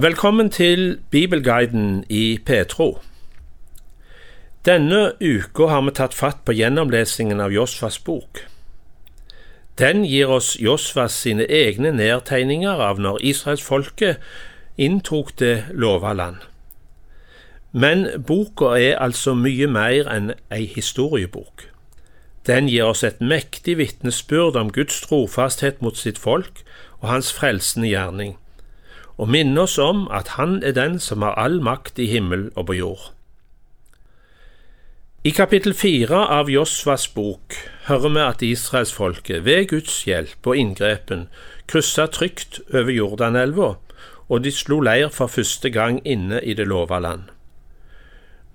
[0.00, 3.00] Velkommen til Bibelguiden i Petro.
[4.64, 8.44] Denne uka har vi tatt fatt på gjennomlesingen av Josfas bok.
[9.78, 14.22] Den gir oss Josfas sine egne nedtegninger av når israelsfolket
[14.78, 16.46] inntok det lova land.
[17.72, 21.72] Men boka er altså mye mer enn ei historiebok.
[22.46, 26.62] Den gir oss et mektig vitnesbyrd om Guds trofasthet mot sitt folk
[27.00, 28.38] og hans frelsende gjerning
[29.18, 32.66] og minne oss om at Han er den som har all makt i himmel og
[32.66, 33.12] på jord.
[35.26, 37.56] I kapittel fire av Josvas bok
[37.88, 41.26] hører vi at israelsfolket ved Guds hjelp og inngrepen
[41.68, 43.74] kryssa trygt over Jordanelva,
[44.28, 47.26] og de slo leir for første gang inne i det lova land.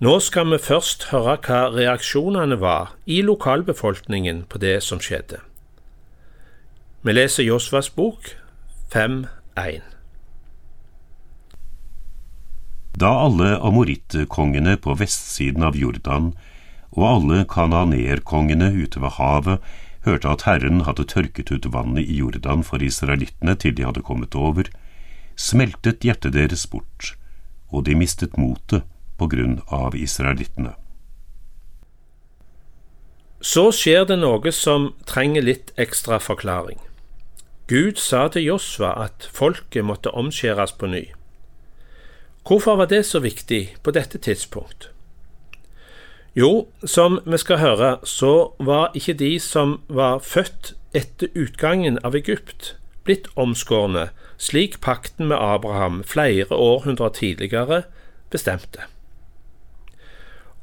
[0.00, 5.38] Nå skal vi først høre hva reaksjonene var i lokalbefolkningen på det som skjedde.
[7.04, 8.34] Vi leser Josvas bok
[8.94, 9.93] 5.1.
[12.94, 16.32] Da alle amorittkongene på vestsiden av Jordan
[16.94, 19.72] og alle kananerkongene ute ved havet
[20.06, 24.36] hørte at Herren hadde tørket ut vannet i Jordan for israelittene til de hadde kommet
[24.38, 24.68] over,
[25.34, 27.14] smeltet hjertet deres bort,
[27.72, 28.86] og de mistet motet
[29.18, 30.76] på grunn av israelittene.
[33.44, 36.78] Så skjer det noe som trenger litt ekstra forklaring.
[37.68, 41.04] Gud sa til Josva at folket måtte omskjæres på ny.
[42.46, 44.90] Hvorfor var det så viktig på dette tidspunkt?
[46.36, 52.14] Jo, som vi skal høre, så var ikke de som var født etter utgangen av
[52.14, 57.82] Egypt, blitt omskårne, slik pakten med Abraham flere århundrer tidligere
[58.30, 58.84] bestemte.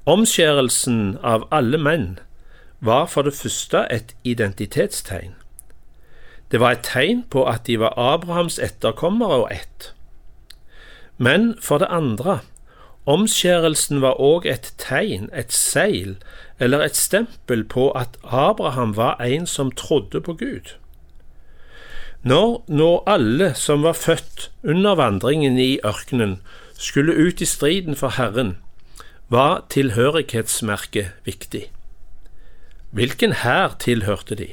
[0.06, 2.20] Omskjærelsen av alle menn
[2.80, 5.34] var for det første et identitetstegn.
[6.52, 9.94] Det var et tegn på at de var Abrahams etterkommere og ett.
[11.22, 12.40] Men for det andre,
[13.06, 16.16] omskjærelsen var òg et tegn, et seil,
[16.58, 20.74] eller et stempel på at Abraham var en som trodde på Gud.
[22.26, 26.40] Når nå alle som var født under vandringen i ørkenen,
[26.74, 28.58] skulle ut i striden for Herren,
[29.30, 31.68] var tilhørighetsmerket viktig.
[32.92, 34.48] Hvilken hær tilhørte de?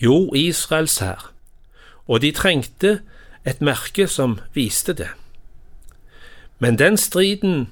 [0.00, 1.32] Jo, Israels hær,
[2.06, 3.00] og de trengte
[3.48, 5.08] et merke som viste det.
[6.58, 7.68] Men den striden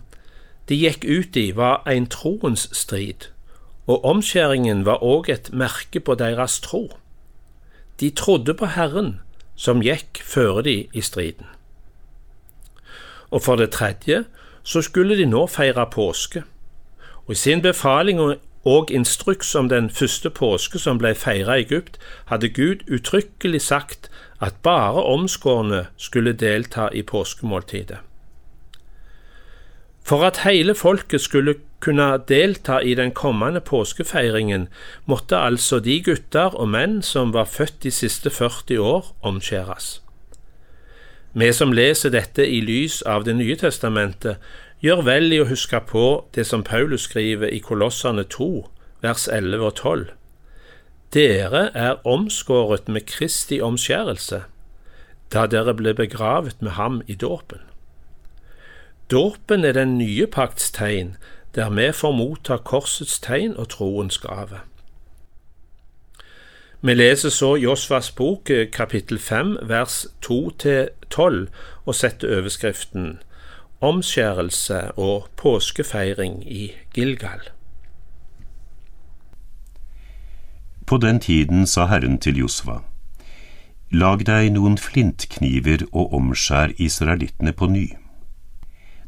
[0.68, 3.28] de gikk ut i, var en troens strid,
[3.86, 6.88] og omskjæringen var òg et merke på deres tro.
[8.00, 9.20] De trodde på Herren,
[9.54, 11.46] som gikk føre de i striden.
[13.30, 14.24] Og for det tredje
[14.62, 16.42] så skulle de nå feire påske,
[17.26, 18.20] og i sin befaling
[18.64, 24.10] og instruks om den første påske som ble feira i Egypt, hadde Gud uttrykkelig sagt
[24.40, 27.98] at bare omskårne skulle delta i påskemåltidet.
[30.06, 34.68] For at hele folket skulle kunne delta i den kommende påskefeiringen,
[35.06, 40.02] måtte altså de gutter og menn som var født de siste 40 år, omskjæres.
[41.34, 44.36] Vi som leser dette i lys av Det nye testamentet,
[44.80, 48.48] gjør vel i å huske på det som Paulus skriver i Kolossene 2,
[49.02, 50.06] vers 11 og 12.
[51.14, 54.42] Dere er omskåret med Kristi omskjærelse,
[55.32, 57.62] da dere ble begravet med ham i dåpen.
[59.10, 61.16] Dåpen er den nye pakts tegn,
[61.54, 64.60] der vi får motta korsets tegn og troens gave.
[66.80, 71.46] Vi leser så Josvas bok kapittel 5 vers 2–12
[71.86, 73.18] og setter overskriften
[73.80, 77.55] Omskjærelse og påskefeiring i Gilgal.
[80.86, 82.80] På den tiden sa Herren til Josva,
[83.90, 87.86] Lag deg noen flintkniver og omskjær israelittene på ny.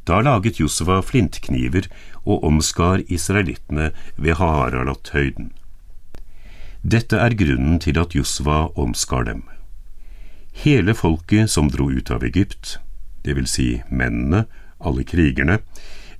[0.06, 1.86] Da laget Josva flintkniver
[2.24, 5.52] og omskar israelittene ved Haharalat-høyden.
[6.82, 9.44] Dette er grunnen til at Josva omskar dem.
[10.64, 12.78] Hele folket som dro ut av Egypt,
[13.22, 14.46] det vil si mennene,
[14.78, 15.60] alle krigerne,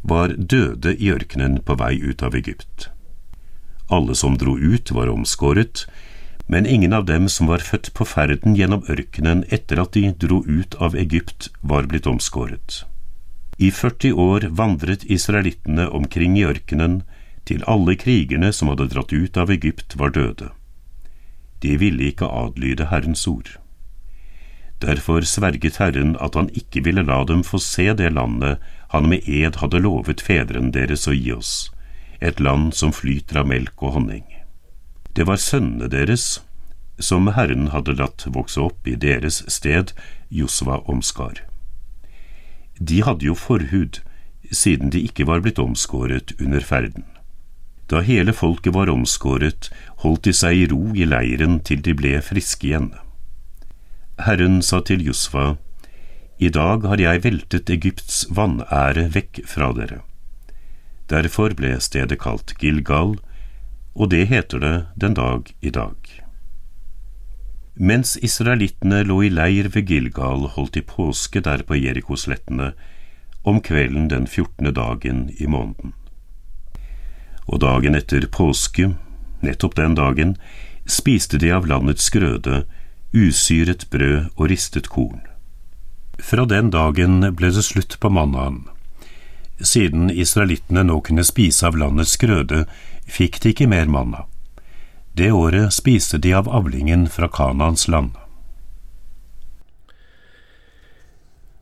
[0.03, 2.91] var døde i ørkenen på vei ut av Egypt.
[3.89, 5.87] Alle som dro ut, var omskåret,
[6.47, 10.43] men ingen av dem som var født på ferden gjennom ørkenen etter at de dro
[10.45, 12.83] ut av Egypt, var blitt omskåret.
[13.59, 17.03] I 40 år vandret israelittene omkring i ørkenen
[17.49, 20.51] til alle krigerne som hadde dratt ut av Egypt, var døde.
[21.65, 23.57] De ville ikke adlyde Herrens ord.
[24.85, 28.61] Derfor sverget Herren at han ikke ville la dem få se det landet
[28.93, 31.57] han med ed hadde lovet fedrene deres å gi oss
[32.21, 34.25] et land som flyter av melk og honning.
[35.15, 36.41] Det var sønnene deres,
[36.99, 39.93] som Herren hadde latt vokse opp i deres sted,
[40.29, 41.45] Josva omskar.
[42.79, 44.01] De hadde jo forhud,
[44.51, 47.07] siden de ikke var blitt omskåret under ferden.
[47.89, 49.71] Da hele folket var omskåret,
[50.05, 52.91] holdt de seg i ro i leiren til de ble friske igjen.
[54.27, 55.57] Herren sa til Josva,
[56.39, 60.03] I dag har jeg veltet Egypts vanære vekk fra dere.
[61.09, 63.17] Derfor ble stedet kalt Gilgal,
[63.97, 65.97] og det heter det den dag i dag.
[67.79, 72.73] Mens israelittene lå i leir ved Gilgal, holdt de påske der på Jerikoslettene,
[73.43, 75.95] om kvelden den fjortende dagen i måneden.
[77.47, 78.91] Og dagen etter påske,
[79.41, 80.37] nettopp den dagen,
[80.85, 82.65] spiste de av landets grøde,
[83.15, 85.23] usyret brød og ristet korn.
[86.19, 88.67] Fra den dagen ble det slutt på mannaen.
[89.61, 92.65] Siden israelittene nå kunne spise av landets grøde,
[93.07, 94.27] fikk de ikke mer manna.
[95.19, 98.15] Det året spiste de av avlingen fra Kanans land.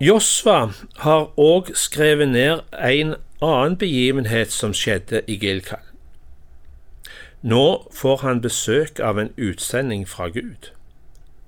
[0.00, 5.80] Josva har òg skrevet ned en annen begivenhet som skjedde i Gilkal.
[7.40, 10.68] Nå får han besøk av en utsending fra Gud,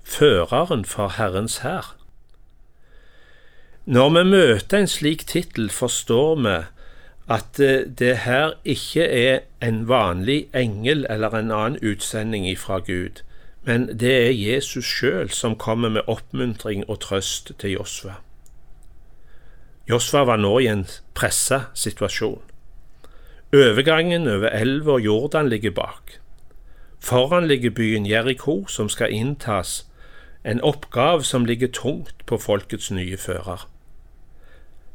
[0.01, 1.93] føreren for Herrens hær.
[3.89, 6.51] Når vi møter en slik tittel, forstår vi
[7.33, 13.23] at eh, det her ikke er en vanlig engel eller en annen utsending fra Gud,
[13.65, 18.19] men det er Jesus sjøl som kommer med oppmuntring og trøst til Josva.
[19.89, 20.85] Josva var nå i en
[21.17, 22.45] pressa situasjon.
[23.57, 26.19] Overgangen over elva Jordan ligger bak.
[27.01, 29.89] Foran ligger byen Jeriko, som skal inntas,
[30.45, 33.65] en oppgave som ligger tungt på folkets nye fører.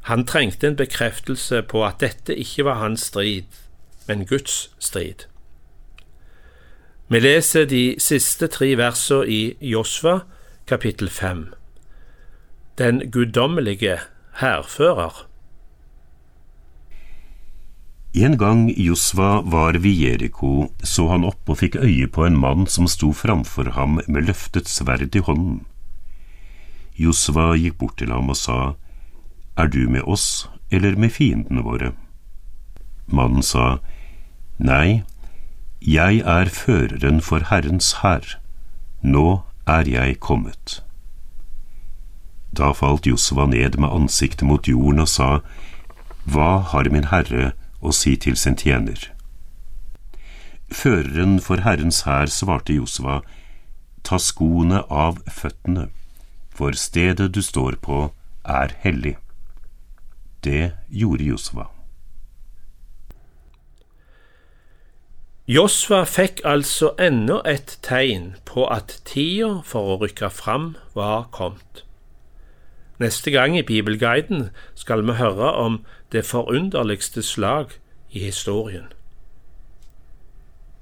[0.04, 3.48] Han trengte en bekreftelse på at dette ikke var hans strid,
[4.08, 5.24] men Guds strid.
[7.08, 10.24] Vi leser de siste tre versene i Josva,
[10.68, 11.46] kapittel fem.
[12.78, 13.98] Den guddommelige
[14.40, 15.24] hærfører.
[18.14, 22.68] En gang Josva var ved Jeriko, så han opp og fikk øye på en mann
[22.70, 25.64] som sto framfor ham med løftet sverd i hånden.
[26.94, 28.58] Josva gikk bort til ham og sa,
[29.56, 31.92] Er du med oss eller med fiendene våre?
[33.06, 33.78] Mannen sa,
[34.58, 35.04] Nei,
[35.80, 38.38] jeg er føreren for Herrens hær,
[39.02, 40.80] nå er jeg kommet.
[42.54, 45.30] Da falt Josva ned med ansiktet mot jorden og sa,
[46.24, 47.52] Hva har min herre
[47.82, 49.10] å si til sin tjener?
[50.70, 53.22] Føreren for Herrens hær svarte Josva,
[54.04, 55.88] Ta skoene av føttene,
[56.52, 58.10] for stedet du står på,
[58.44, 59.16] er hellig.
[60.44, 61.70] Det gjorde Josva.
[65.48, 71.84] Josva fikk altså enda et tegn på at tida for å rykke fram var kommet.
[73.00, 75.82] Neste gang i Bibelguiden skal vi høre om
[76.12, 77.76] det forunderligste slag
[78.10, 78.88] i historien.